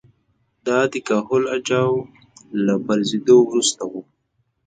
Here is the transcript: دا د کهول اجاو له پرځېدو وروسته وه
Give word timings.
دا 0.65 0.79
د 0.91 0.93
کهول 1.07 1.43
اجاو 1.55 1.93
له 2.65 2.73
پرځېدو 2.87 3.37
وروسته 3.43 3.83
وه 3.91 4.01